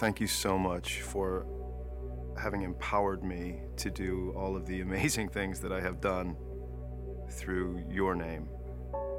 [0.00, 1.46] thank you so much for
[2.40, 6.38] having empowered me to do all of the amazing things that I have done
[7.28, 8.48] through your name.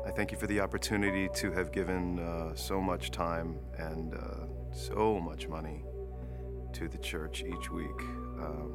[0.08, 4.48] I thank you for the opportunity to have given uh, so much time and uh,
[4.74, 5.86] so much money
[6.74, 8.02] to the church each week.
[8.42, 8.74] Um,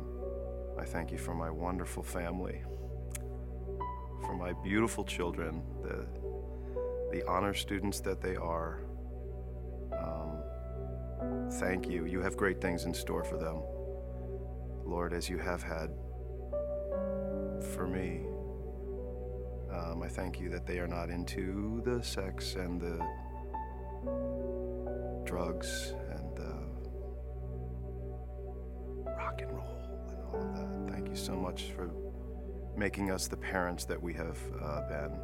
[0.78, 2.62] I thank you for my wonderful family,
[4.20, 6.06] for my beautiful children, the,
[7.10, 8.85] the honor students that they are.
[11.58, 12.04] Thank you.
[12.04, 13.62] You have great things in store for them.
[14.84, 15.90] Lord, as you have had
[17.74, 18.26] for me.
[19.72, 22.98] Um, I thank you that they are not into the sex and the
[25.24, 26.54] drugs and the
[29.16, 30.92] rock and roll and all of that.
[30.92, 31.90] Thank you so much for
[32.76, 35.18] making us the parents that we have uh, been.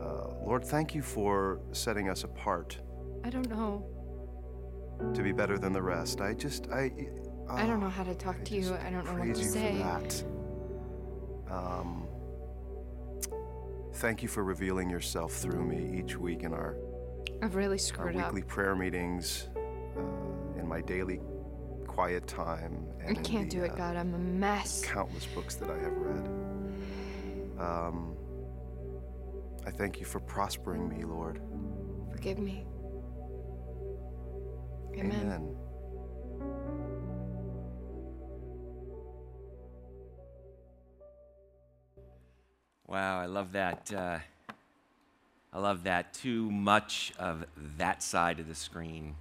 [0.00, 2.78] Uh, Lord, thank you for setting us apart
[3.26, 3.84] I don't know.
[5.14, 6.20] To be better than the rest.
[6.20, 6.90] I just, I.
[7.48, 8.74] I don't know oh, how to talk I to you.
[8.74, 9.72] I don't know what to you say.
[9.72, 10.24] For that.
[11.54, 12.08] Um,
[13.94, 16.76] thank you for revealing yourself through me each week in our,
[17.42, 18.32] I've really our screwed up.
[18.32, 21.20] weekly prayer meetings, uh, in my daily
[21.86, 23.96] quiet time, I and in can't the, do it, uh, God.
[23.96, 24.82] I'm a mess.
[24.84, 26.28] countless books that I have read.
[27.58, 28.14] Um,
[29.66, 31.40] I thank you for prospering me, Lord.
[32.12, 32.66] Forgive me.
[34.98, 35.20] Amen.
[35.20, 35.56] Amen.
[42.86, 43.92] Wow, I love that.
[43.92, 44.18] Uh,
[45.52, 46.14] I love that.
[46.14, 47.44] Too much of
[47.76, 49.16] that side of the screen,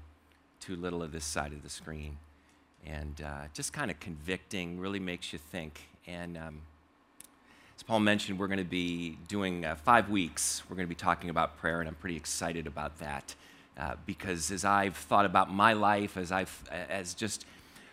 [0.61, 2.19] too little of this side of the screen.
[2.85, 5.89] And uh, just kind of convicting, really makes you think.
[6.07, 6.61] And um,
[7.75, 10.63] as Paul mentioned, we're going to be doing uh, five weeks.
[10.69, 13.35] We're going to be talking about prayer, and I'm pretty excited about that
[13.77, 17.45] uh, because as I've thought about my life, as I've as just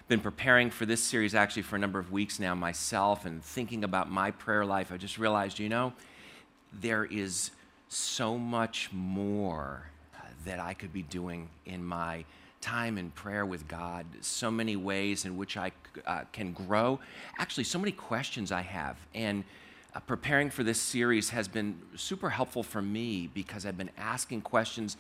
[0.09, 3.85] been preparing for this series actually for a number of weeks now myself, and thinking
[3.85, 5.93] about my prayer life, I just realized, you know,
[6.73, 7.51] there is
[7.89, 12.25] so much more uh, that I could be doing in my
[12.61, 15.73] time in prayer with God, so many ways in which I
[16.07, 17.01] uh, can grow.
[17.39, 18.97] Actually, so many questions I have.
[19.15, 19.45] And
[19.95, 24.43] uh, preparing for this series has been super helpful for me because I've been asking
[24.43, 24.97] questions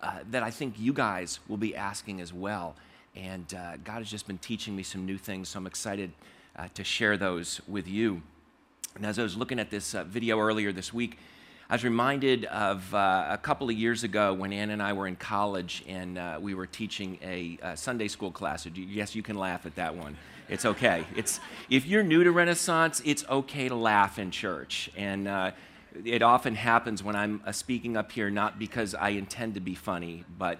[0.00, 2.76] uh, that I think you guys will be asking as well.
[3.16, 6.12] And uh, God has just been teaching me some new things, so I'm excited
[6.56, 8.22] uh, to share those with you.
[8.94, 11.18] And as I was looking at this uh, video earlier this week,
[11.68, 15.06] I was reminded of uh, a couple of years ago when Ann and I were
[15.06, 18.66] in college and we were teaching a, uh Sunday school class.
[18.74, 20.16] Yes, you can laugh at that one.
[20.48, 21.04] It's okay.
[21.14, 24.90] It's, if you're new to Renaissance, it's okay to laugh in church.
[24.96, 25.50] And uh,
[26.04, 29.74] it often happens when I'm uh, speaking up here, not because I intend to be
[29.74, 30.58] funny, but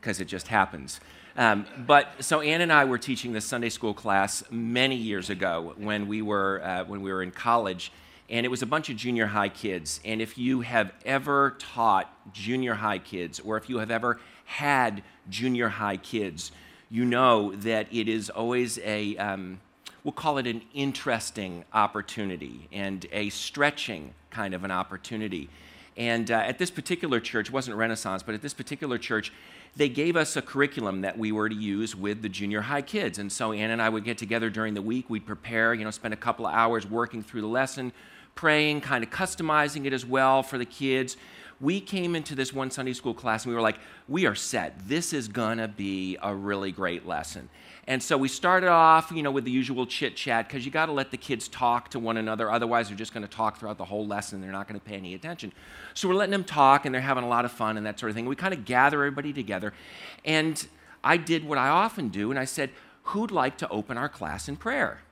[0.00, 0.98] because it just happens.
[1.36, 5.74] Um, but so Ann and I were teaching this Sunday school class many years ago
[5.76, 7.92] when we were uh, when we were in college,
[8.30, 10.00] and it was a bunch of junior high kids.
[10.04, 15.02] And if you have ever taught junior high kids, or if you have ever had
[15.28, 16.52] junior high kids,
[16.90, 19.60] you know that it is always a um,
[20.04, 25.48] we'll call it an interesting opportunity and a stretching kind of an opportunity.
[25.96, 29.32] And uh, at this particular church, it wasn't Renaissance, but at this particular church,
[29.74, 33.18] they gave us a curriculum that we were to use with the junior high kids.
[33.18, 35.10] And so Ann and I would get together during the week.
[35.10, 37.92] We'd prepare, you know, spend a couple of hours working through the lesson,
[38.34, 41.16] praying, kind of customizing it as well for the kids.
[41.60, 43.78] We came into this one Sunday school class and we were like,
[44.08, 44.88] we are set.
[44.88, 47.48] This is going to be a really great lesson.
[47.88, 50.86] And so we started off, you know, with the usual chit chat because you got
[50.86, 52.50] to let the kids talk to one another.
[52.50, 54.36] Otherwise, they're just going to talk throughout the whole lesson.
[54.36, 55.52] And they're not going to pay any attention.
[55.94, 58.10] So we're letting them talk and they're having a lot of fun and that sort
[58.10, 58.26] of thing.
[58.26, 59.72] We kind of gather everybody together.
[60.24, 60.66] And
[61.04, 62.70] I did what I often do and I said,
[63.10, 65.02] Who'd like to open our class in prayer?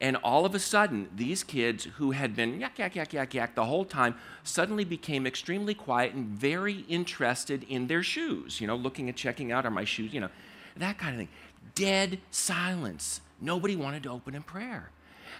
[0.00, 3.54] And all of a sudden, these kids who had been yak, yak, yak, yak, yak
[3.56, 4.14] the whole time
[4.44, 9.50] suddenly became extremely quiet and very interested in their shoes, you know, looking and checking
[9.50, 10.30] out, are my shoes, you know,
[10.76, 11.28] that kind of thing
[11.74, 13.20] dead silence.
[13.40, 14.90] Nobody wanted to open in prayer.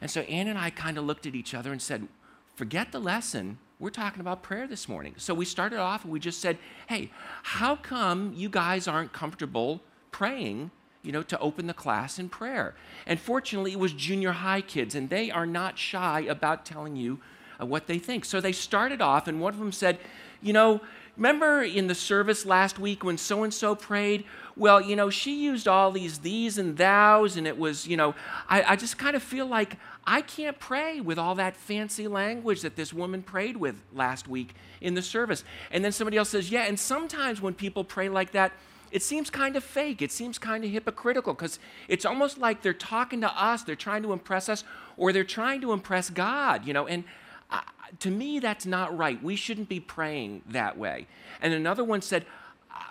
[0.00, 2.06] And so Ann and I kind of looked at each other and said,
[2.54, 3.58] forget the lesson.
[3.80, 5.14] We're talking about prayer this morning.
[5.16, 7.10] So we started off and we just said, hey,
[7.42, 9.80] how come you guys aren't comfortable
[10.10, 10.70] praying,
[11.02, 12.74] you know, to open the class in prayer?
[13.06, 17.20] And fortunately, it was junior high kids, and they are not shy about telling you
[17.60, 18.24] uh, what they think.
[18.24, 19.98] So they started off, and one of them said,
[20.40, 20.80] you know,
[21.16, 24.24] remember in the service last week when so and so prayed?
[24.56, 28.14] Well, you know, she used all these these and thous, and it was, you know,
[28.48, 32.62] I, I just kind of feel like I can't pray with all that fancy language
[32.62, 35.44] that this woman prayed with last week in the service.
[35.70, 38.52] And then somebody else says, yeah, and sometimes when people pray like that,
[38.90, 40.02] it seems kind of fake.
[40.02, 41.58] It seems kind of hypocritical because
[41.88, 44.64] it's almost like they're talking to us, they're trying to impress us,
[44.96, 46.86] or they're trying to impress God, you know.
[46.86, 47.04] And
[47.50, 47.60] uh,
[48.00, 49.22] to me, that's not right.
[49.22, 51.06] We shouldn't be praying that way.
[51.40, 52.26] And another one said,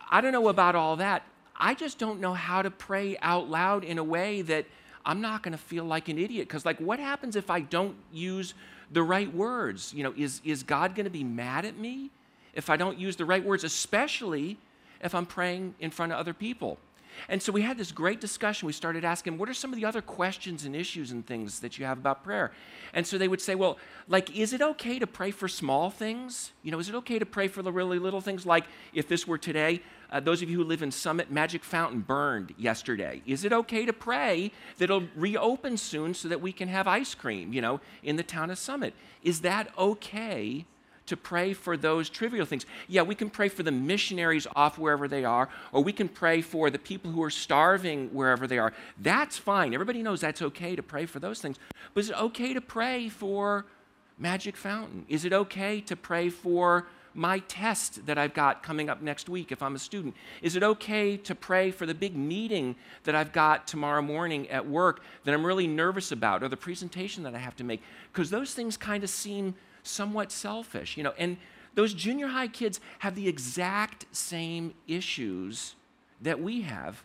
[0.10, 1.24] I don't know about all that.
[1.56, 4.66] I just don't know how to pray out loud in a way that
[5.06, 6.48] I'm not going to feel like an idiot.
[6.48, 8.54] Because, like, what happens if I don't use
[8.92, 9.94] the right words?
[9.94, 12.12] You know, is, is God going to be mad at me
[12.54, 14.58] if I don't use the right words, especially
[15.02, 16.78] if I'm praying in front of other people?
[17.30, 18.68] And so we had this great discussion.
[18.68, 21.78] We started asking, what are some of the other questions and issues and things that
[21.78, 22.52] you have about prayer?
[22.94, 23.78] And so they would say, well,
[24.08, 26.52] like, is it okay to pray for small things?
[26.64, 28.46] You know, is it okay to pray for the really little things?
[28.46, 32.02] Like, if this were today, uh, those of you who live in Summit, Magic Fountain
[32.02, 33.22] burned yesterday.
[33.26, 37.14] Is it okay to pray that it'll reopen soon so that we can have ice
[37.14, 38.94] cream, you know, in the town of Summit?
[39.22, 40.66] Is that okay
[41.08, 42.66] to pray for those trivial things.
[42.88, 46.42] Yeah, we can pray for the missionaries off wherever they are, or we can pray
[46.42, 48.74] for the people who are starving wherever they are.
[49.00, 49.74] That's fine.
[49.74, 51.58] Everybody knows that's okay to pray for those things.
[51.94, 53.66] But is it okay to pray for
[54.18, 55.06] Magic Fountain?
[55.10, 59.52] Is it okay to pray for my test that I've got coming up next week
[59.52, 60.16] if I'm a student?
[60.42, 64.68] Is it okay to pray for the big meeting that I've got tomorrow morning at
[64.68, 67.82] work that I'm really nervous about or the presentation that I have to make?
[68.14, 69.56] Because those things kind of seem
[69.88, 71.14] somewhat selfish, you know.
[71.18, 71.38] And
[71.76, 75.76] those junior high kids have the exact same issues
[76.22, 77.04] that we have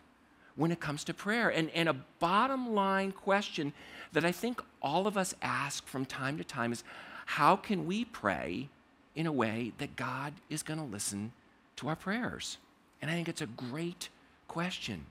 [0.55, 1.49] when it comes to prayer.
[1.49, 3.73] And, and a bottom line question
[4.13, 6.83] that I think all of us ask from time to time is
[7.25, 8.69] how can we pray
[9.15, 11.31] in a way that God is going to listen
[11.77, 12.57] to our prayers?
[13.01, 14.09] And I think it's a great
[14.47, 15.05] question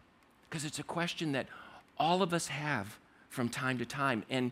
[0.48, 1.46] because it's a question that
[1.98, 2.98] all of us have
[3.28, 4.24] from time to time.
[4.28, 4.50] And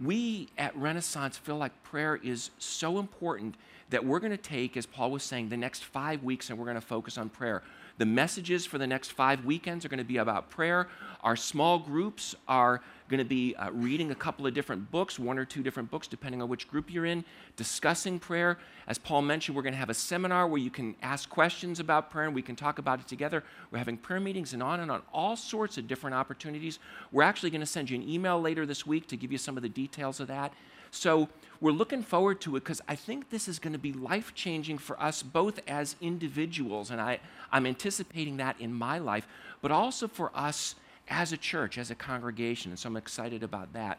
[0.00, 3.54] we at Renaissance feel like prayer is so important
[3.90, 6.64] that we're going to take, as Paul was saying, the next five weeks and we're
[6.64, 7.62] going to focus on prayer.
[7.98, 10.88] The messages for the next five weekends are going to be about prayer.
[11.22, 15.38] Our small groups are going to be uh, reading a couple of different books, one
[15.38, 17.24] or two different books, depending on which group you're in,
[17.56, 18.58] discussing prayer.
[18.86, 22.10] As Paul mentioned, we're going to have a seminar where you can ask questions about
[22.10, 23.42] prayer and we can talk about it together.
[23.70, 26.78] We're having prayer meetings and on and on, all sorts of different opportunities.
[27.12, 29.56] We're actually going to send you an email later this week to give you some
[29.56, 30.52] of the details of that.
[30.90, 31.28] So
[31.60, 34.78] we're looking forward to it because I think this is going to be life changing
[34.78, 37.20] for us both as individuals, and I,
[37.50, 39.26] I'm anticipating that in my life,
[39.62, 40.74] but also for us
[41.08, 42.72] as a church, as a congregation.
[42.72, 43.98] And so I'm excited about that.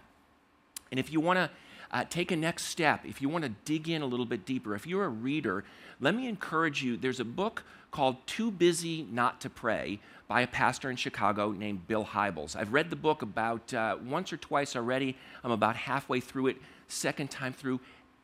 [0.91, 1.49] And if you want to
[1.91, 4.75] uh, take a next step, if you want to dig in a little bit deeper,
[4.75, 5.63] if you're a reader,
[5.99, 6.97] let me encourage you.
[6.97, 11.87] There's a book called Too Busy Not to Pray by a pastor in Chicago named
[11.87, 12.55] Bill Hybels.
[12.55, 15.15] I've read the book about uh, once or twice already.
[15.43, 16.57] I'm about halfway through it,
[16.87, 17.79] second time through.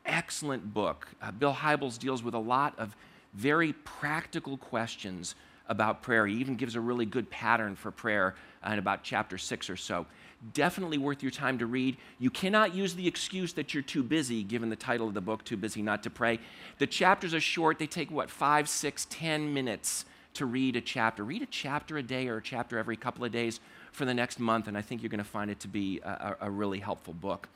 [0.06, 1.08] Excellent book.
[1.22, 2.94] Uh, Bill Hybels deals with a lot of
[3.32, 5.34] very practical questions
[5.68, 6.26] about prayer.
[6.26, 8.34] He even gives a really good pattern for prayer
[8.66, 10.06] in about chapter six or so.
[10.52, 11.96] Definitely worth your time to read.
[12.18, 15.42] You cannot use the excuse that you're too busy, given the title of the book,
[15.42, 16.38] Too Busy Not to Pray.
[16.78, 21.24] The chapters are short, they take what, five, six, ten minutes to read a chapter.
[21.24, 23.60] Read a chapter a day or a chapter every couple of days
[23.92, 26.36] for the next month, and I think you're going to find it to be a,
[26.42, 27.48] a really helpful book.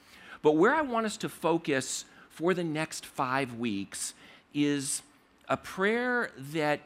[0.42, 4.14] But where I want us to focus for the next five weeks
[4.54, 5.02] is
[5.48, 6.80] a prayer that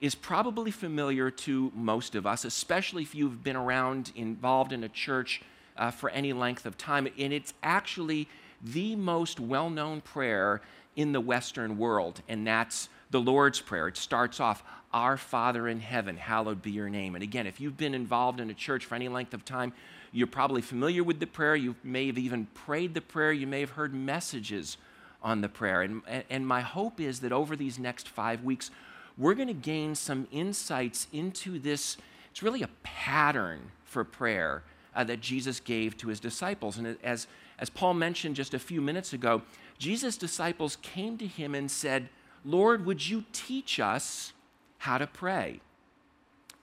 [0.00, 4.88] is probably familiar to most of us, especially if you've been around, involved in a
[4.88, 5.42] church
[5.76, 7.08] uh, for any length of time.
[7.18, 8.28] And it's actually
[8.62, 10.60] the most well known prayer
[10.96, 13.88] in the Western world, and that's the Lord's Prayer.
[13.88, 14.62] It starts off,
[14.92, 17.14] Our Father in heaven, hallowed be your name.
[17.14, 19.72] And again, if you've been involved in a church for any length of time,
[20.12, 21.56] you're probably familiar with the prayer.
[21.56, 23.32] You may have even prayed the prayer.
[23.32, 24.76] You may have heard messages
[25.22, 25.82] on the prayer.
[25.82, 28.70] And, and my hope is that over these next five weeks,
[29.16, 31.96] we're going to gain some insights into this.
[32.30, 34.62] It's really a pattern for prayer
[34.94, 36.76] uh, that Jesus gave to his disciples.
[36.76, 37.26] And as,
[37.58, 39.42] as Paul mentioned just a few minutes ago,
[39.78, 42.08] Jesus' disciples came to him and said,
[42.44, 44.32] Lord, would you teach us
[44.78, 45.60] how to pray?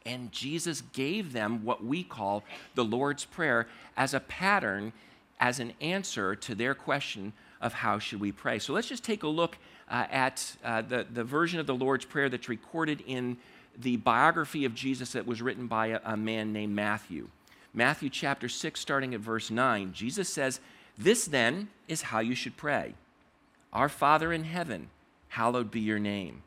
[0.06, 2.44] And Jesus gave them what we call
[2.75, 4.94] the Lord's Prayer as a pattern,
[5.39, 8.60] as an answer to their question of how should we pray.
[8.60, 9.58] So let's just take a look
[9.89, 13.38] uh, at uh, the, the version of the Lord's Prayer that's recorded in
[13.77, 17.29] the biography of Jesus that was written by a, a man named Matthew.
[17.74, 20.60] Matthew chapter 6, starting at verse 9, Jesus says,
[20.98, 22.96] This then is how you should pray
[23.72, 24.89] Our Father in heaven,
[25.29, 26.44] hallowed be your name.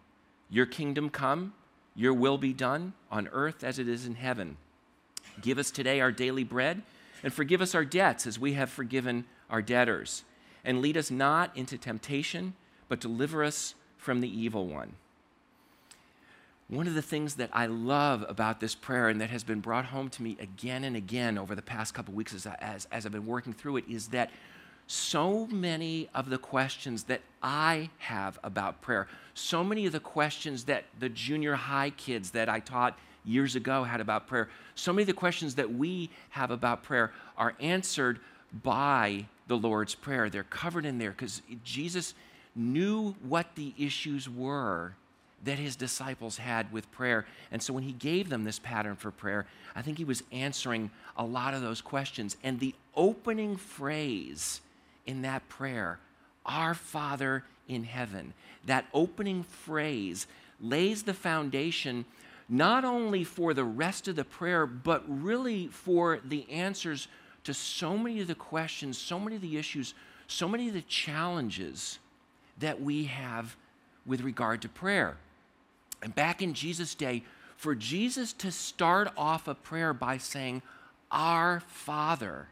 [0.51, 1.55] Your kingdom come,
[1.95, 4.57] your will be done on earth as it is in heaven.
[5.41, 6.83] Give us today our daily bread,
[7.23, 10.25] and forgive us our debts as we have forgiven our debtors.
[10.65, 12.55] And lead us not into temptation,
[12.89, 14.95] but deliver us from the evil one.
[16.69, 19.87] one of the things that I love about this prayer and that has been brought
[19.87, 23.13] home to me again and again over the past couple weeks as, as, as I've
[23.13, 24.31] been working through it is that
[24.93, 30.65] so many of the questions that I have about prayer, so many of the questions
[30.65, 35.05] that the junior high kids that I taught years ago had about prayer, so many
[35.05, 38.21] of the questions that we have about prayer are answered
[38.63, 40.29] by the Lord's Prayer.
[40.29, 42.13] They're covered in there because Jesus
[42.55, 44.93] knew what the issues were
[45.43, 47.25] that his disciples had with prayer.
[47.51, 50.91] And so when he gave them this pattern for prayer, I think he was answering
[51.17, 52.37] a lot of those questions.
[52.45, 54.61] And the opening phrase
[55.07, 55.99] in that prayer,
[56.47, 58.35] Our Father in heaven,
[58.67, 60.27] that opening phrase
[60.61, 62.05] lays the foundation
[62.49, 67.09] not only for the rest of the prayer, but really for the answers
[67.45, 69.95] to so many of the questions, so many of the issues,
[70.27, 71.99] so many of the challenges
[72.59, 73.57] that we have
[74.05, 75.17] with regard to prayer.
[76.03, 77.23] And back in Jesus' day,
[77.57, 80.63] for Jesus to start off a prayer by saying,
[81.11, 82.49] Our Father,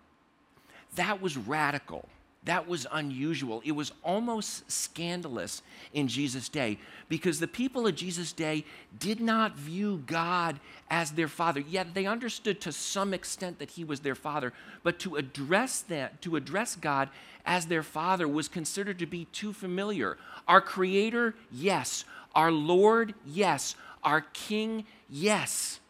[0.94, 2.08] that was radical.
[2.44, 3.60] That was unusual.
[3.66, 5.60] It was almost scandalous
[5.92, 6.78] in Jesus' day
[7.08, 8.64] because the people of Jesus' day
[8.98, 11.60] did not view God as their father.
[11.60, 16.22] Yet they understood to some extent that he was their father, but to address that,
[16.22, 17.10] to address God
[17.44, 20.16] as their father was considered to be too familiar.
[20.48, 22.06] Our creator, yes.
[22.34, 23.76] Our Lord, yes.
[24.02, 25.80] Our king, yes.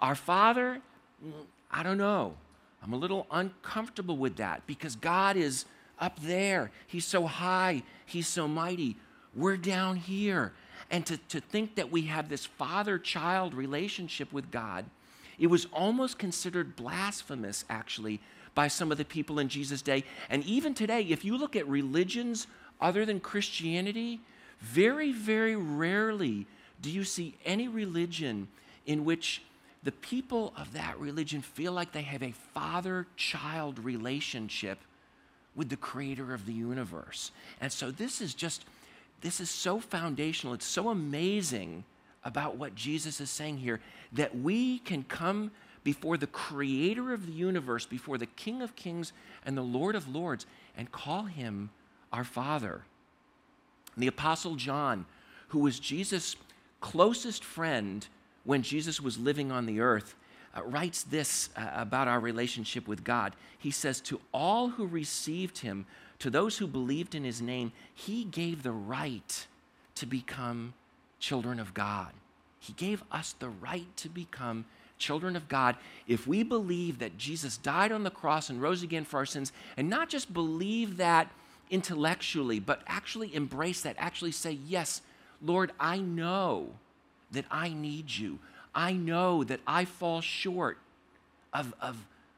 [0.00, 0.80] Our father,
[1.24, 1.32] mm,
[1.68, 2.34] I don't know.
[2.80, 5.64] I'm a little uncomfortable with that because God is
[5.98, 6.70] up there.
[6.86, 8.96] He's so high, He's so mighty.
[9.34, 10.52] We're down here.
[10.90, 14.86] And to, to think that we have this father child relationship with God,
[15.38, 18.20] it was almost considered blasphemous, actually,
[18.54, 20.04] by some of the people in Jesus' day.
[20.30, 22.46] And even today, if you look at religions
[22.80, 24.20] other than Christianity,
[24.60, 26.46] very, very rarely
[26.80, 28.48] do you see any religion
[28.86, 29.42] in which
[29.82, 34.78] the people of that religion feel like they have a father child relationship
[35.56, 37.32] with the creator of the universe.
[37.60, 38.64] And so this is just,
[39.22, 40.54] this is so foundational.
[40.54, 41.84] It's so amazing
[42.24, 43.80] about what Jesus is saying here
[44.12, 45.50] that we can come
[45.82, 49.12] before the creator of the universe, before the King of kings
[49.44, 50.44] and the Lord of lords,
[50.76, 51.70] and call him
[52.12, 52.82] our Father.
[53.94, 55.06] And the Apostle John,
[55.48, 56.36] who was Jesus'
[56.80, 58.06] closest friend
[58.44, 60.16] when Jesus was living on the earth,
[60.56, 63.34] uh, writes this uh, about our relationship with God.
[63.58, 65.86] He says, To all who received him,
[66.18, 69.46] to those who believed in his name, he gave the right
[69.96, 70.74] to become
[71.18, 72.12] children of God.
[72.58, 74.64] He gave us the right to become
[74.98, 79.04] children of God if we believe that Jesus died on the cross and rose again
[79.04, 81.30] for our sins, and not just believe that
[81.70, 85.02] intellectually, but actually embrace that, actually say, Yes,
[85.42, 86.70] Lord, I know
[87.32, 88.38] that I need you.
[88.76, 90.76] I know that I fall short
[91.54, 91.96] of, of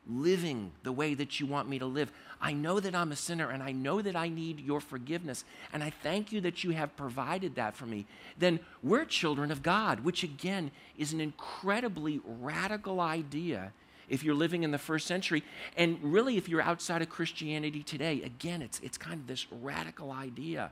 [0.09, 2.13] living the way that you want me to live.
[2.41, 5.45] I know that I'm a sinner and I know that I need your forgiveness.
[5.73, 8.07] And I thank you that you have provided that for me.
[8.39, 13.73] Then we're children of God, which again is an incredibly radical idea
[14.09, 15.43] if you're living in the first century.
[15.77, 20.13] And really, if you're outside of Christianity today, again, it's, it's kind of this radical
[20.13, 20.71] idea.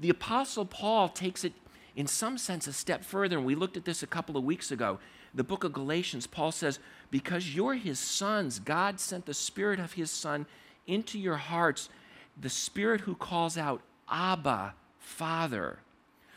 [0.00, 1.52] The Apostle Paul takes it
[1.98, 4.70] in some sense, a step further, and we looked at this a couple of weeks
[4.70, 5.00] ago.
[5.34, 6.78] The book of Galatians, Paul says,
[7.10, 10.46] Because you're his sons, God sent the Spirit of his Son
[10.86, 11.88] into your hearts,
[12.40, 15.80] the Spirit who calls out, Abba, Father.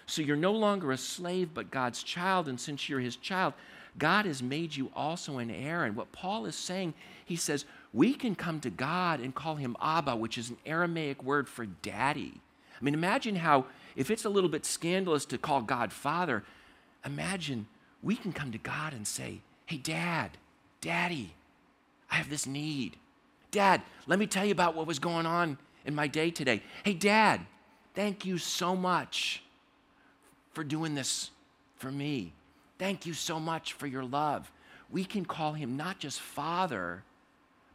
[0.08, 3.54] So you're no longer a slave, but God's child, and since you're his child,
[4.00, 5.84] God has made you also an heir.
[5.84, 9.78] And what Paul is saying, he says, we can come to God and call him
[9.80, 12.42] Abba, which is an Aramaic word for daddy.
[12.82, 16.44] I mean, imagine how if it's a little bit scandalous to call God Father,
[17.06, 17.68] imagine
[18.04, 20.32] we can come to God and say, Hey, Dad,
[20.82, 21.34] Daddy,
[22.10, 22.98] I have this need.
[23.52, 26.62] Dad, let me tell you about what was going on in my day today.
[26.84, 27.42] Hey, Dad,
[27.94, 29.44] thank you so much
[30.54, 31.32] for doing this
[31.78, 32.34] for me.
[32.78, 34.52] Thank you so much for your love.
[34.90, 37.04] We can call him not just Father,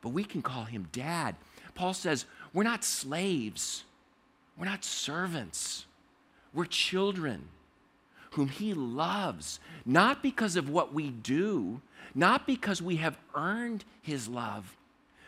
[0.03, 1.37] but we can call him Dad.
[1.75, 3.85] Paul says, We're not slaves,
[4.59, 5.86] we're not servants.
[6.57, 7.49] We're children
[8.33, 11.83] whom He loves, not because of what we do,
[12.15, 14.77] not because we have earned His love,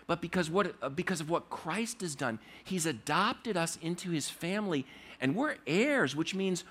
[0.07, 2.39] but because, what, uh, because of what Christ has done.
[2.65, 4.87] He's adopted us into His family,
[5.21, 6.65] and we're heirs, which means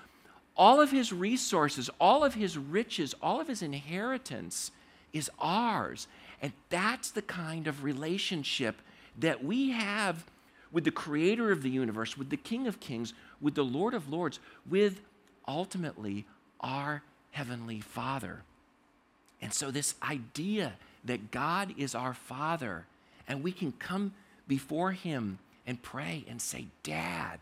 [0.56, 4.72] all of His resources, all of His riches, all of His inheritance
[5.12, 6.08] is ours.
[6.42, 8.82] And that's the kind of relationship
[9.18, 10.24] that we have
[10.70, 14.08] with the creator of the universe, with the King of Kings, with the Lord of
[14.08, 15.00] Lords, with
[15.46, 16.24] ultimately
[16.60, 18.42] our Heavenly Father.
[19.40, 20.72] And so, this idea
[21.04, 22.86] that God is our Father
[23.28, 24.12] and we can come
[24.48, 27.40] before Him and pray and say, Dad,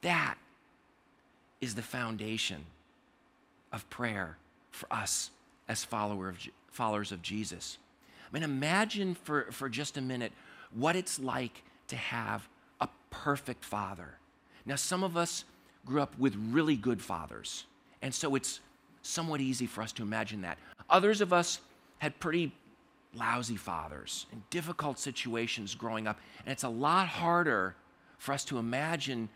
[0.00, 0.36] that
[1.60, 2.64] is the foundation
[3.72, 4.36] of prayer
[4.70, 5.30] for us
[5.68, 6.38] as follower of,
[6.70, 7.78] followers of Jesus.
[8.28, 10.32] I mean, imagine for, for just a minute
[10.74, 12.48] what it's like to have
[12.80, 14.14] a perfect father.
[14.64, 15.44] Now, some of us
[15.84, 17.64] grew up with really good fathers,
[18.00, 18.60] and so it's
[19.02, 20.58] somewhat easy for us to imagine that.
[20.88, 21.60] Others of us
[21.98, 22.52] had pretty
[23.14, 27.74] lousy fathers and difficult situations growing up, and it's a lot harder
[28.18, 29.28] for us to imagine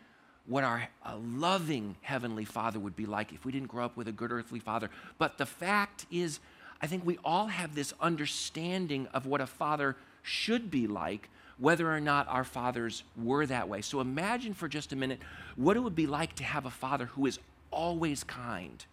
[0.45, 0.87] what our
[1.35, 4.59] loving Heavenly Father would be like if we didn't grow up with a good earthly
[4.59, 4.89] father.
[5.17, 6.39] But the fact is,
[6.81, 11.29] I think we all have this understanding of what a father should be like,
[11.59, 13.81] whether or not our fathers were that way.
[13.81, 15.19] So imagine for just a minute
[15.55, 17.39] what it would be like to have a father who is
[17.71, 18.85] always kind,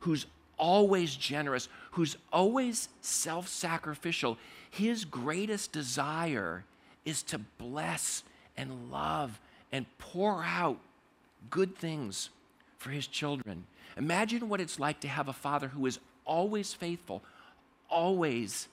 [0.00, 4.38] who's always generous, who's always self sacrificial.
[4.70, 6.64] His greatest desire
[7.04, 8.22] is to bless
[8.56, 9.40] and love
[9.72, 10.78] and pour out
[11.50, 12.30] good things
[12.78, 13.66] for his children.
[13.96, 17.22] Imagine what it's like to have a father who is always faithful,
[17.88, 18.68] always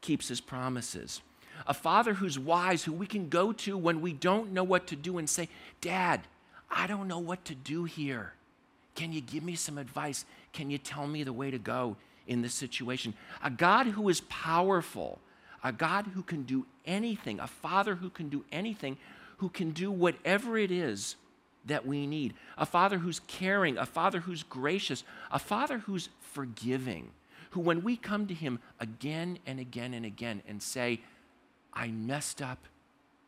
[0.00, 1.20] keeps his promises.
[1.66, 4.96] A father who's wise, who we can go to when we don't know what to
[4.96, 5.48] do and say,
[5.80, 6.22] Dad,
[6.70, 8.32] I don't know what to do here.
[8.94, 10.24] Can you give me some advice?
[10.52, 13.14] Can you tell me the way to go in this situation?
[13.42, 15.18] A God who is powerful,
[15.64, 18.96] a God who can do anything, a father who can do anything,
[19.38, 21.16] who can do whatever it is
[21.64, 22.34] that we need.
[22.58, 27.10] A father who's caring, a father who's gracious, a father who's forgiving,
[27.50, 31.00] who, when we come to him again and again and again and say,
[31.72, 32.58] I messed up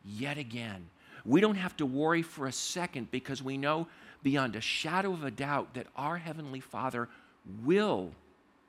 [0.04, 0.88] yet again,
[1.24, 3.88] we don't have to worry for a second because we know
[4.22, 7.08] beyond a shadow of a doubt that our Heavenly Father
[7.64, 8.12] will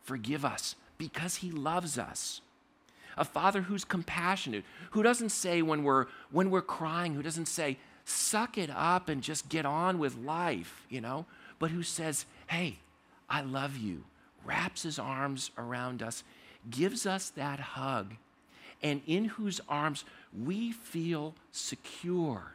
[0.03, 2.41] forgive us because He loves us.
[3.17, 7.77] A Father who's compassionate, who doesn't say when we're, when we're crying, who doesn't say,
[8.03, 11.25] suck it up and just get on with life, you know,
[11.59, 12.79] but who says, hey,
[13.29, 14.03] I love you,
[14.43, 16.23] wraps his arms around us,
[16.69, 18.13] gives us that hug,
[18.81, 20.03] and in whose arms
[20.43, 22.51] we feel secure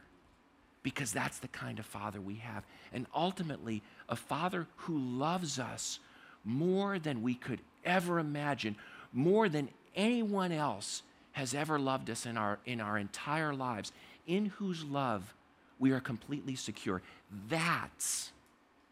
[0.83, 2.63] because that's the kind of father we have.
[2.93, 5.99] And ultimately, a father who loves us
[6.43, 8.75] more than we could ever imagine,
[9.13, 11.03] more than anyone else
[11.33, 13.91] has ever loved us in our, in our entire lives,
[14.27, 15.33] in whose love
[15.79, 17.01] we are completely secure.
[17.49, 18.31] That's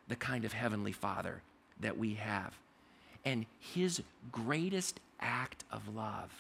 [0.08, 1.42] the kind of heavenly father
[1.80, 2.54] that we have.
[3.26, 6.32] And his greatest act of love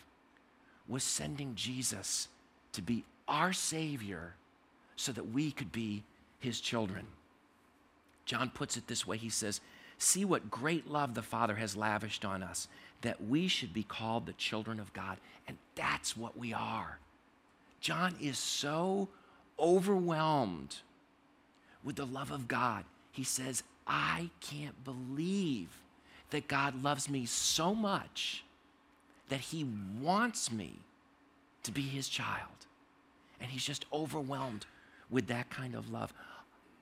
[0.89, 2.27] was sending Jesus
[2.73, 4.33] to be our Savior
[4.95, 6.03] so that we could be
[6.39, 7.05] his children.
[8.25, 9.61] John puts it this way he says,
[9.97, 12.67] See what great love the Father has lavished on us,
[13.01, 15.17] that we should be called the children of God.
[15.47, 16.99] And that's what we are.
[17.81, 19.09] John is so
[19.59, 20.77] overwhelmed
[21.83, 22.85] with the love of God.
[23.11, 25.69] He says, I can't believe
[26.29, 28.43] that God loves me so much
[29.29, 29.65] that he
[30.01, 30.73] wants me
[31.63, 32.49] to be his child.
[33.39, 34.65] And he's just overwhelmed
[35.09, 36.13] with that kind of love.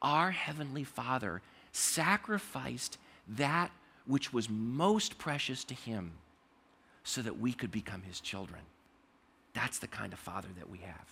[0.01, 3.71] Our Heavenly Father sacrificed that
[4.05, 6.11] which was most precious to him
[7.03, 8.61] so that we could become his children.
[9.53, 11.05] That's the kind of Father that we have.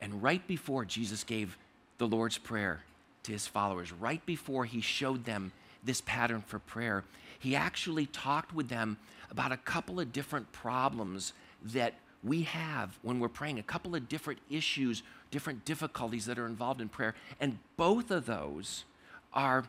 [0.00, 1.56] And right before Jesus gave
[1.98, 2.82] the Lord's Prayer
[3.24, 5.52] to his followers, right before he showed them
[5.84, 7.04] this pattern for prayer,
[7.38, 8.96] he actually talked with them
[9.30, 14.08] about a couple of different problems that we have when we're praying, a couple of
[14.08, 17.14] different issues, different difficulties that are involved in prayer.
[17.40, 18.84] And both of those
[19.32, 19.64] are,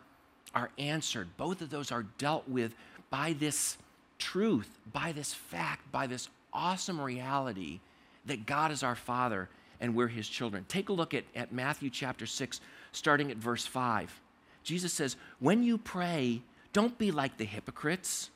[0.55, 2.73] are answered, both of those are dealt with
[3.09, 3.77] by this
[4.17, 7.79] truth, by this fact, by this awesome reality
[8.25, 10.65] that God is our Father and we're his children.
[10.67, 12.59] Take a look at, at Matthew chapter 6,
[12.91, 14.19] starting at verse 5.
[14.63, 16.41] Jesus says, When you pray,
[16.73, 18.29] don't be like the hypocrites,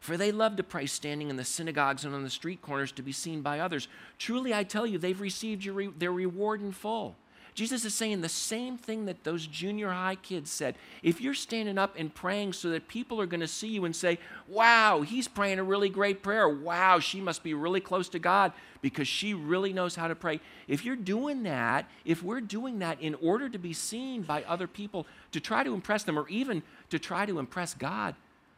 [0.00, 3.02] for they love to pray standing in the synagogues and on the street corners to
[3.02, 3.88] be seen by others.
[4.18, 7.16] Truly, I tell you, they've received re- their reward in full.
[7.58, 10.76] Jesus is saying the same thing that those junior high kids said.
[11.02, 13.96] If you're standing up and praying so that people are going to see you and
[13.96, 16.48] say, wow, he's praying a really great prayer.
[16.48, 20.38] Wow, she must be really close to God because she really knows how to pray.
[20.68, 24.68] If you're doing that, if we're doing that in order to be seen by other
[24.68, 28.14] people, to try to impress them, or even to try to impress God,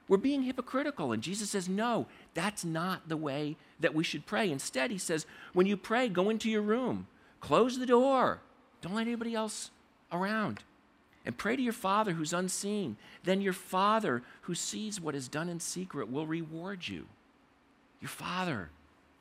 [0.08, 1.12] we're being hypocritical.
[1.12, 4.50] And Jesus says, no, that's not the way that we should pray.
[4.50, 7.06] Instead, he says, when you pray, go into your room,
[7.40, 8.40] close the door,
[8.80, 9.70] don't let anybody else
[10.12, 10.62] around.
[11.26, 12.96] and pray to your Father who's unseen.
[13.24, 17.06] Then your Father who sees what is done in secret will reward you.
[18.00, 18.70] Your Father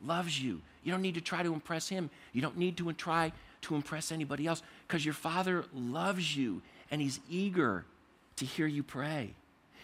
[0.03, 0.61] loves you.
[0.83, 2.09] You don't need to try to impress Him.
[2.31, 7.01] You don't need to try to impress anybody else because your Father loves you and
[7.01, 7.83] He's eager
[8.37, 9.33] to hear you pray.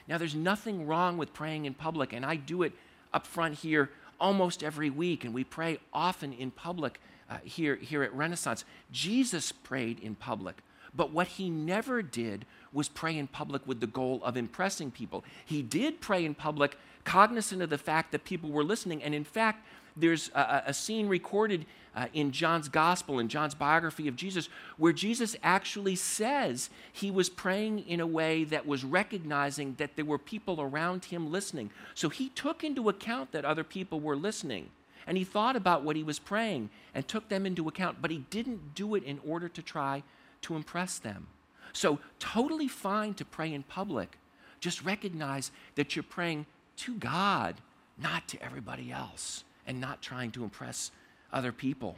[0.08, 2.74] Now, there's nothing wrong with praying in public, and I do it
[3.14, 8.04] up front here almost every week, and we pray often in public uh, here, here
[8.04, 8.66] at Renaissance.
[8.92, 10.58] Jesus prayed in public,
[10.96, 15.24] but what he never did was pray in public with the goal of impressing people.
[15.46, 19.24] He did pray in public, cognizant of the fact that people were listening, and in
[19.24, 19.66] fact,
[19.98, 24.92] there's a, a scene recorded uh, in John's gospel, in John's biography of Jesus, where
[24.92, 30.18] Jesus actually says he was praying in a way that was recognizing that there were
[30.18, 31.72] people around him listening.
[31.94, 34.70] So he took into account that other people were listening.
[35.08, 38.20] And he thought about what he was praying and took them into account, but he
[38.30, 40.04] didn't do it in order to try
[40.42, 41.28] to impress them.
[41.74, 44.18] So, totally fine to pray in public.
[44.60, 46.46] Just recognize that you're praying
[46.78, 47.56] to God,
[47.98, 50.92] not to everybody else and not trying to impress
[51.34, 51.98] other people.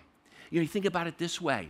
[0.49, 1.69] You know, you think about it this way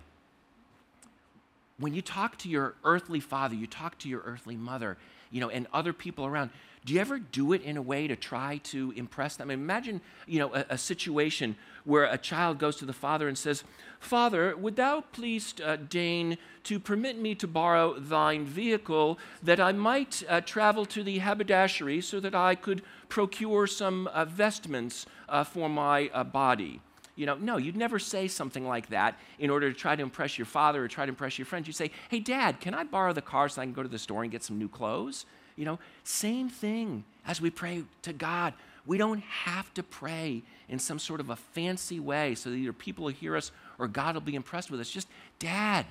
[1.79, 4.97] when you talk to your earthly father, you talk to your earthly mother,
[5.29, 6.49] you know, and other people around,
[6.87, 9.51] do you ever do it in a way to try to impress them?
[9.51, 13.65] Imagine, you know, a, a situation where a child goes to the father and says,
[13.99, 19.73] Father, would thou please uh, deign to permit me to borrow thine vehicle that I
[19.73, 25.43] might uh, travel to the haberdashery so that I could procure some uh, vestments uh,
[25.43, 26.79] for my uh, body?
[27.17, 30.37] You know, no, you'd never say something like that in order to try to impress
[30.37, 31.67] your father or try to impress your friends.
[31.67, 33.99] You'd say, hey, dad, can I borrow the car so I can go to the
[33.99, 35.25] store and get some new clothes?
[35.57, 38.53] You know, same thing as we pray to God.
[38.85, 42.71] We don't have to pray in some sort of a fancy way so that either
[42.71, 44.89] people will hear us or God will be impressed with us.
[44.89, 45.85] Just, Dad.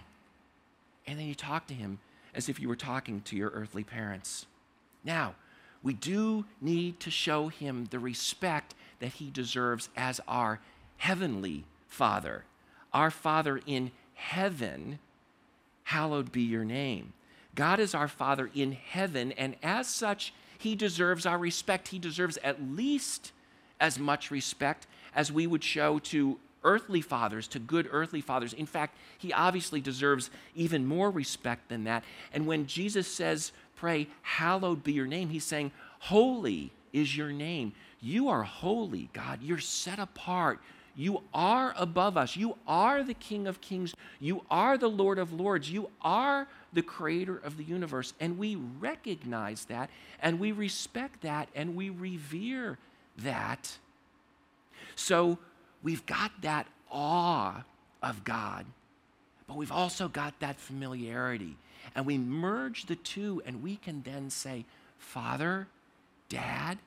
[1.06, 1.98] And then you talk to him
[2.34, 4.46] as if you were talking to your earthly parents.
[5.04, 5.34] Now,
[5.82, 10.60] we do need to show him the respect that he deserves as our
[10.96, 12.44] heavenly Father.
[12.92, 14.98] Our Father in heaven,
[15.84, 17.12] hallowed be your name.
[17.56, 21.88] God is our Father in heaven, and as such, He deserves our respect.
[21.88, 23.32] He deserves at least
[23.80, 28.52] as much respect as we would show to earthly fathers, to good earthly fathers.
[28.52, 32.04] In fact, He obviously deserves even more respect than that.
[32.32, 37.72] And when Jesus says, Pray, hallowed be your name, He's saying, Holy is your name.
[38.00, 39.42] You are holy, God.
[39.42, 40.60] You're set apart.
[40.94, 42.36] You are above us.
[42.36, 43.94] You are the King of Kings.
[44.18, 45.70] You are the Lord of Lords.
[45.70, 48.12] You are the creator of the universe.
[48.20, 52.78] And we recognize that and we respect that and we revere
[53.18, 53.78] that.
[54.94, 55.38] So
[55.82, 57.64] we've got that awe
[58.02, 58.66] of God,
[59.46, 61.56] but we've also got that familiarity.
[61.94, 64.64] And we merge the two and we can then say,
[64.98, 65.68] Father,
[66.28, 66.78] Dad,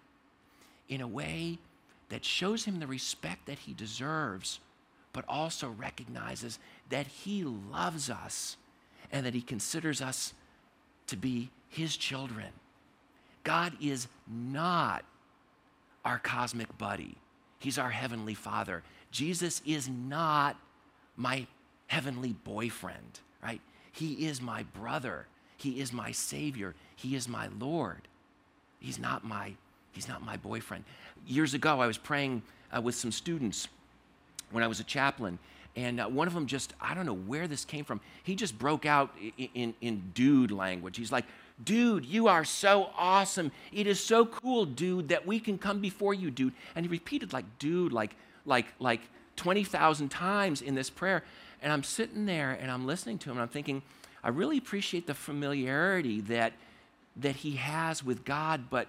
[0.88, 1.60] in a way
[2.10, 4.60] that shows him the respect that he deserves,
[5.14, 8.58] but also recognizes that he loves us
[9.12, 10.34] and that he considers us
[11.08, 12.48] to be his children.
[13.44, 15.04] God is not
[16.06, 17.16] our cosmic buddy,
[17.60, 18.84] he's our heavenly father.
[19.12, 20.56] Jesus is not
[21.18, 21.48] my
[21.88, 23.62] heavenly boyfriend, right?
[23.92, 25.26] He is my brother.
[25.58, 26.76] He is my savior.
[26.96, 28.08] He is my Lord.
[28.80, 29.56] He's not my
[29.92, 30.84] He's not my boyfriend.
[31.26, 32.42] Years ago, I was praying
[32.72, 33.68] uh, with some students
[34.52, 35.40] when I was a chaplain,
[35.80, 38.02] and uh, one of them just, I don't know where this came from.
[38.24, 40.98] He just broke out in, in, in, dude language.
[40.98, 41.26] He's like,
[41.62, 43.52] Dude, you are so awesome.
[43.74, 46.54] It is so cool, dude, that we can come before you, dude.
[46.74, 48.16] And he repeated, like, dude, like,
[48.46, 49.02] like, like
[49.36, 51.22] 20,000 times in this prayer.
[51.62, 53.82] And I'm sitting there and I'm listening to him and I'm thinking,
[54.24, 56.54] I really appreciate the familiarity that,
[57.18, 58.88] that he has with God, but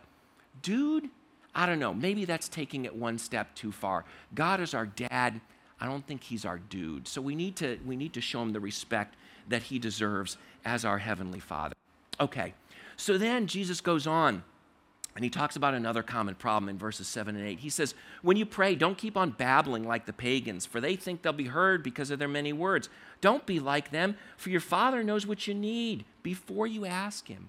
[0.63, 1.09] dude,
[1.53, 1.93] I don't know.
[1.93, 4.05] Maybe that's taking it one step too far.
[4.33, 5.41] God is our dad.
[5.81, 7.09] I don't think he's our dude.
[7.09, 9.17] So we need to, we need to show him the respect
[9.49, 11.75] that he deserves as our heavenly father.
[12.21, 12.53] Okay,
[12.97, 14.43] so then Jesus goes on
[15.17, 17.59] and he talks about another common problem in verses 7 and 8.
[17.59, 21.23] He says, When you pray, don't keep on babbling like the pagans, for they think
[21.23, 22.89] they'll be heard because of their many words.
[23.21, 27.49] Don't be like them, for your Father knows what you need before you ask Him.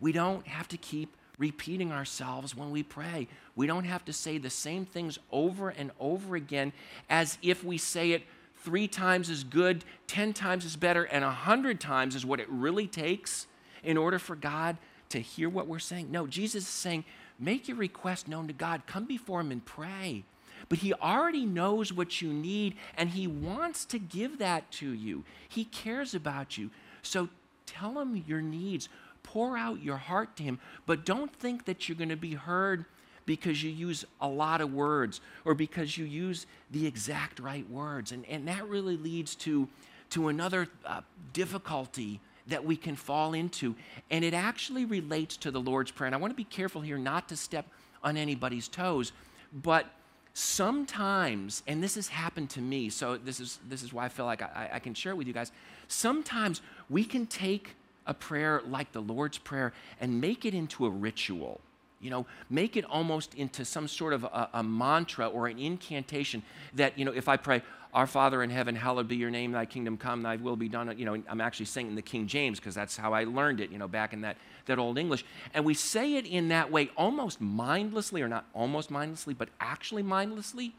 [0.00, 3.28] We don't have to keep repeating ourselves when we pray.
[3.54, 6.72] We don't have to say the same things over and over again
[7.08, 8.24] as if we say it
[8.56, 12.86] three times as good, 10 times as better, and 100 times is what it really
[12.86, 13.46] takes
[13.82, 14.76] in order for God
[15.10, 16.10] to hear what we're saying.
[16.10, 17.04] No, Jesus is saying,
[17.38, 18.82] make your request known to God.
[18.86, 20.24] Come before Him and pray.
[20.68, 25.24] But He already knows what you need, and He wants to give that to you.
[25.48, 26.70] He cares about you.
[27.02, 27.28] So
[27.64, 28.88] tell him your needs.
[29.32, 32.86] Pour out your heart to him, but don't think that you're going to be heard
[33.26, 38.10] because you use a lot of words or because you use the exact right words.
[38.10, 39.68] And, and that really leads to,
[40.10, 41.02] to another uh,
[41.34, 43.74] difficulty that we can fall into.
[44.10, 46.06] And it actually relates to the Lord's Prayer.
[46.06, 47.66] And I want to be careful here not to step
[48.02, 49.12] on anybody's toes,
[49.52, 49.84] but
[50.32, 54.24] sometimes, and this has happened to me, so this is, this is why I feel
[54.24, 55.52] like I, I can share it with you guys.
[55.88, 57.74] Sometimes we can take
[58.08, 61.60] a prayer like the Lord's Prayer and make it into a ritual.
[62.00, 66.42] You know, make it almost into some sort of a, a, mantra or an incantation
[66.74, 69.66] that, you know, if I pray, Our Father in heaven, hallowed be your name, thy
[69.66, 70.96] kingdom come, thy will be done.
[70.96, 73.70] You know, I'm actually saying in the King James because that's how I learned it,
[73.70, 75.24] you know, back in that, that old English.
[75.54, 80.04] And we say it in that way almost mindlessly, or not almost mindlessly, but actually
[80.04, 80.74] mindlessly.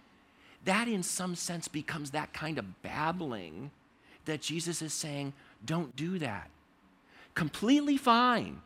[0.64, 3.72] That in some sense becomes that kind of babbling
[4.24, 5.34] that Jesus is saying,
[5.66, 6.50] don't do that.
[7.36, 8.62] Completely fine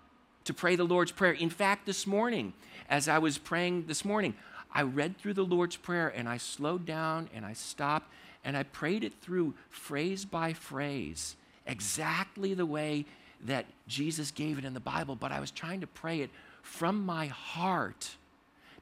[0.45, 1.33] to pray the Lord's Prayer.
[1.33, 2.53] In fact, this morning,
[2.89, 4.35] as I was praying this morning,
[4.73, 8.11] I read through the Lord's Prayer and I slowed down and I stopped
[8.43, 13.05] and I prayed it through phrase by phrase, exactly the way
[13.45, 16.29] that Jesus gave it in the Bible, but I was trying to pray it
[16.61, 18.15] from my heart,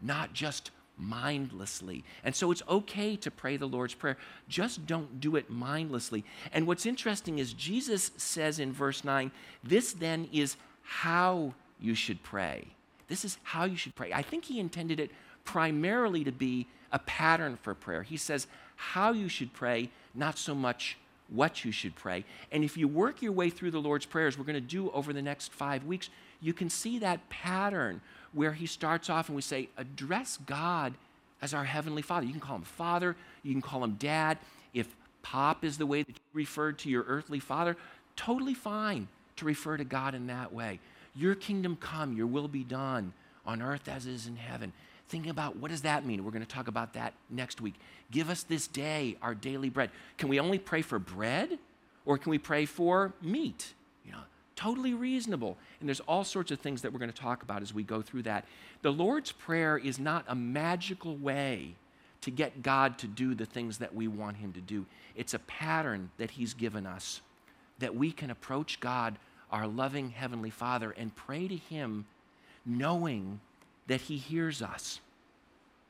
[0.01, 2.03] not just mindlessly.
[2.23, 6.23] And so it's okay to pray the Lord's Prayer, just don't do it mindlessly.
[6.53, 9.31] And what's interesting is Jesus says in verse 9,
[9.63, 12.67] this then is how you should pray.
[13.07, 14.13] This is how you should pray.
[14.13, 15.11] I think he intended it
[15.43, 18.03] primarily to be a pattern for prayer.
[18.03, 20.97] He says how you should pray, not so much
[21.29, 22.25] what you should pray.
[22.51, 25.13] And if you work your way through the Lord's prayers, we're going to do over
[25.13, 26.09] the next five weeks,
[26.41, 28.01] you can see that pattern
[28.33, 30.93] where he starts off and we say, address God
[31.41, 32.25] as our Heavenly Father.
[32.25, 34.37] You can call him Father, you can call him Dad.
[34.73, 37.77] If Pop is the way that you referred to your earthly father,
[38.15, 40.79] totally fine to refer to God in that way.
[41.15, 43.13] Your kingdom come, your will be done
[43.45, 44.71] on earth as is in heaven.
[45.09, 46.23] Thinking about what does that mean?
[46.23, 47.75] We're going to talk about that next week.
[48.11, 49.89] Give us this day our daily bread.
[50.17, 51.59] Can we only pray for bread
[52.05, 53.73] or can we pray for meat?
[54.05, 54.21] You know,
[54.61, 55.57] totally reasonable.
[55.79, 58.01] And there's all sorts of things that we're going to talk about as we go
[58.01, 58.45] through that.
[58.83, 61.75] The Lord's Prayer is not a magical way
[62.21, 64.85] to get God to do the things that we want Him to do.
[65.15, 67.21] It's a pattern that He's given us
[67.79, 69.17] that we can approach God
[69.51, 72.05] our loving Heavenly Father and pray to Him
[72.63, 73.39] knowing
[73.87, 74.99] that He hears us.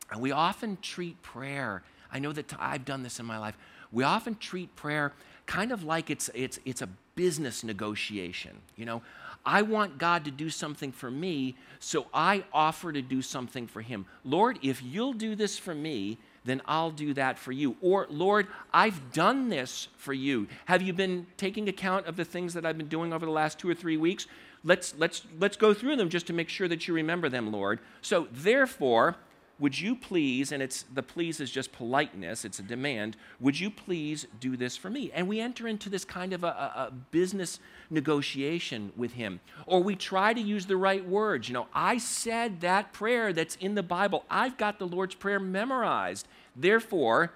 [0.09, 3.57] And we often treat prayer, I know that I've done this in my life,
[3.91, 5.11] we often treat prayer
[5.45, 8.57] kind of like it's, it's, it's a business negotiation.
[8.75, 9.01] You know,
[9.45, 13.81] I want God to do something for me, so I offer to do something for
[13.81, 14.05] Him.
[14.23, 17.75] Lord, if you'll do this for me, then I'll do that for you.
[17.81, 20.47] Or, Lord, I've done this for you.
[20.65, 23.59] Have you been taking account of the things that I've been doing over the last
[23.59, 24.27] two or three weeks?
[24.63, 27.79] Let's, let's, let's go through them just to make sure that you remember them, Lord.
[28.01, 29.17] So, therefore,
[29.61, 33.69] would you please, and it's the please is just politeness, it's a demand, would you
[33.69, 35.11] please do this for me?
[35.13, 37.59] And we enter into this kind of a, a, business
[37.91, 39.39] negotiation with him.
[39.67, 41.47] Or we try to use the right words.
[41.47, 44.25] You know, I said that prayer that's in the Bible.
[44.31, 46.27] I've got the Lord's Prayer memorized.
[46.55, 47.31] Therefore,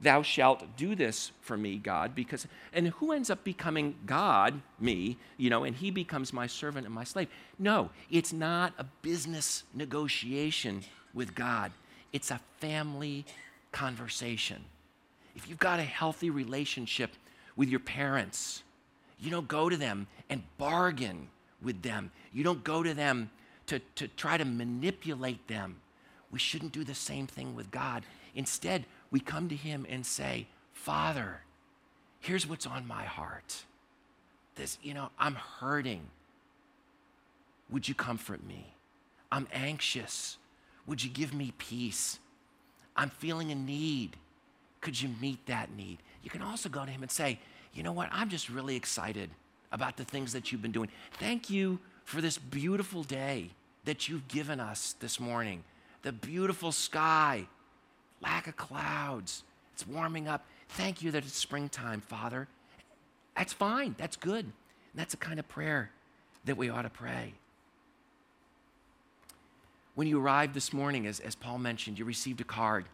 [0.00, 5.18] thou shalt do this for me, God, because, and who ends up becoming God, me,
[5.36, 7.28] you know, and he becomes my servant and my slave?
[7.60, 10.82] No, it's not a business negotiation
[11.14, 11.72] with God.
[12.12, 13.24] It's a family
[13.72, 14.64] conversation.
[15.34, 17.10] If you've got a healthy relationship
[17.56, 18.62] with your parents,
[19.18, 21.28] you don't go to them and bargain
[21.62, 22.10] with them.
[22.32, 23.30] You don't go to them
[23.66, 25.76] to, to try to manipulate them.
[26.30, 28.04] We shouldn't do the same thing with God.
[28.34, 31.40] Instead, we come to Him and say, Father,
[32.20, 33.64] here's what's on my heart.
[34.56, 36.02] This, you know, I'm hurting.
[37.70, 38.74] Would you comfort me?
[39.32, 40.36] I'm anxious.
[40.86, 42.18] Would you give me peace?
[42.96, 44.16] I'm feeling a need.
[44.80, 45.98] Could you meet that need?
[46.22, 47.38] You can also go to him and say,
[47.72, 48.08] you know what?
[48.12, 49.30] I'm just really excited
[49.72, 50.88] about the things that you've been doing.
[51.18, 53.50] Thank you for this beautiful day
[53.84, 55.64] that you've given us this morning.
[56.02, 57.46] The beautiful sky,
[58.22, 59.42] lack of clouds.
[59.72, 60.44] It's warming up.
[60.68, 62.46] Thank you that it's springtime, Father.
[63.36, 63.96] That's fine.
[63.98, 64.44] That's good.
[64.44, 64.52] And
[64.94, 65.90] that's the kind of prayer
[66.44, 67.34] that we ought to pray.
[69.94, 72.86] When you arrived this morning, as, as Paul mentioned, you received a card.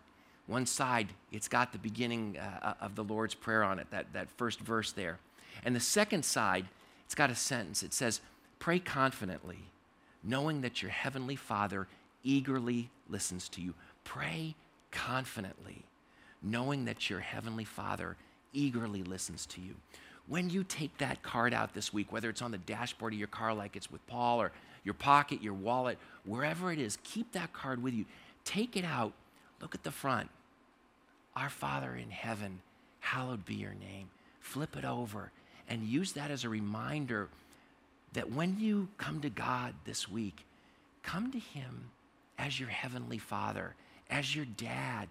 [0.47, 4.31] One side, it's got the beginning uh, of the Lord's Prayer on it, that, that
[4.31, 5.19] first verse there.
[5.65, 6.67] And the second side,
[7.07, 7.83] it's got a sentence.
[7.83, 8.21] It says,
[8.59, 9.61] Pray confidently,
[10.23, 11.89] knowing that your heavenly Father
[12.23, 13.75] eagerly listens to you.
[14.05, 14.55] Pray
[14.91, 15.85] confidently,
[16.43, 18.17] knowing that your heavenly Father
[18.53, 19.75] eagerly listens to you.
[20.27, 23.29] when you take that card out this week, whether it's on the dashboard of your
[23.29, 24.53] car like it's with Paul or
[24.85, 28.05] your pocket, your wallet, wherever it is, keep that card with you.
[28.45, 29.13] Take it out,
[29.61, 30.31] look at the front.
[31.37, 32.61] Our Father in heaven,
[33.01, 34.11] hallowed be your name.
[34.41, 35.31] Flip it over
[35.69, 37.29] and use that as a reminder
[38.13, 40.45] that when you come to God this week,
[41.03, 41.91] come to Him
[42.39, 43.75] as your heavenly Father,
[44.11, 45.09] as your dad,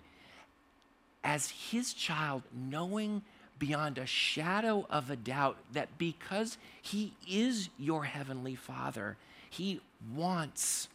[1.24, 3.22] as His child, knowing
[3.58, 9.18] beyond a shadow of a doubt that because He is your heavenly Father,
[9.50, 9.82] He
[10.16, 10.88] wants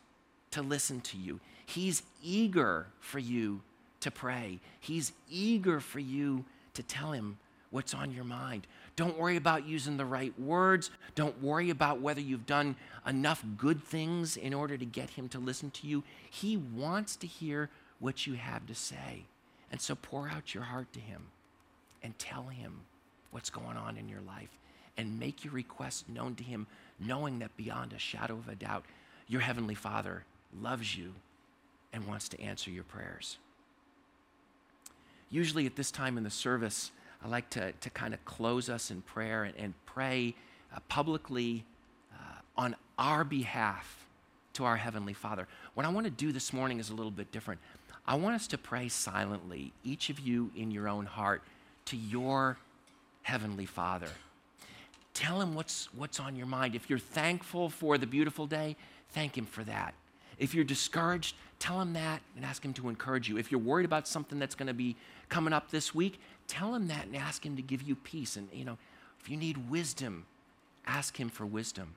[0.52, 1.40] to listen to you.
[1.66, 3.62] He's eager for you
[4.00, 7.38] to pray, He's eager for you to tell Him
[7.70, 8.66] what's on your mind.
[8.94, 10.90] Don't worry about using the right words.
[11.16, 15.40] Don't worry about whether you've done enough good things in order to get him to
[15.40, 16.04] listen to you.
[16.30, 19.24] He wants to hear what you have to say.
[19.72, 21.22] And so pour out your heart to him
[22.02, 22.82] and tell him
[23.32, 24.56] what's going on in your life
[24.96, 26.68] and make your requests known to him,
[27.00, 28.84] knowing that beyond a shadow of a doubt,
[29.28, 30.24] your heavenly Father
[30.60, 31.14] loves you
[31.92, 33.38] and wants to answer your prayers.
[35.30, 36.92] Usually at this time in the service,
[37.24, 40.34] I like to, to kind of close us in prayer and, and pray
[40.74, 41.64] uh, publicly
[42.12, 42.16] uh,
[42.56, 44.06] on our behalf
[44.54, 45.48] to our Heavenly Father.
[45.74, 47.60] What I want to do this morning is a little bit different.
[48.06, 51.42] I want us to pray silently, each of you in your own heart,
[51.86, 52.58] to your
[53.22, 54.10] Heavenly Father.
[55.14, 56.74] Tell Him what's, what's on your mind.
[56.74, 58.76] If you're thankful for the beautiful day,
[59.10, 59.94] thank Him for that.
[60.38, 63.38] If you're discouraged, tell Him that and ask Him to encourage you.
[63.38, 64.96] If you're worried about something that's going to be
[65.28, 68.36] coming up this week, tell him that and ask him to give you peace.
[68.36, 68.78] And, you know,
[69.20, 70.26] if you need wisdom,
[70.86, 71.94] ask him for wisdom.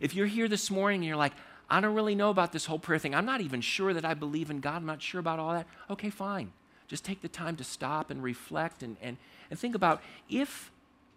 [0.00, 1.32] If you're here this morning and you're like,
[1.70, 4.14] I don't really know about this whole prayer thing, I'm not even sure that I
[4.14, 6.52] believe in God, I'm not sure about all that, okay, fine.
[6.86, 9.18] Just take the time to stop and reflect and, and,
[9.50, 10.70] and think about if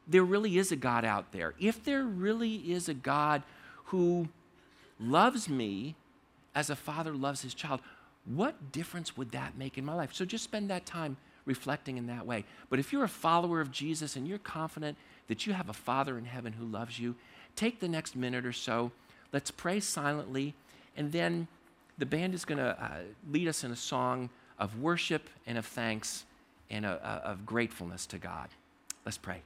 [0.08, 3.44] there really is a God out there, if there really is a God
[3.86, 4.28] who
[5.00, 5.96] loves me
[6.54, 7.82] as a father loves his child,
[8.26, 10.14] what difference would that make in my life?
[10.14, 12.46] So just spend that time reflecting in that way.
[12.70, 16.18] But if you're a follower of Jesus and you're confident that you have a Father
[16.18, 17.16] in heaven who loves you,
[17.56, 18.92] take the next minute or so.
[19.34, 20.54] Let's pray silently,
[20.98, 21.48] and then
[21.98, 22.98] the band is going to uh,
[23.30, 26.26] lead us in a song of worship and of thanks
[26.70, 28.50] and a, a, of gratefulness to God.
[29.06, 29.42] Let's pray.